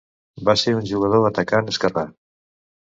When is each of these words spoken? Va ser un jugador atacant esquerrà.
Va 0.47 0.55
ser 0.61 0.73
un 0.79 0.89
jugador 0.93 1.29
atacant 1.31 1.71
esquerrà. 1.77 2.09